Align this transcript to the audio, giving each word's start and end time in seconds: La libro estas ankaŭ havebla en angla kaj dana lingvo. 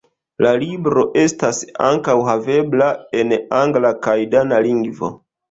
La 0.43 0.51
libro 0.61 1.03
estas 1.23 1.59
ankaŭ 1.89 2.15
havebla 2.29 2.89
en 3.21 3.35
angla 3.61 3.93
kaj 4.09 4.19
dana 4.35 4.65
lingvo. 4.71 5.13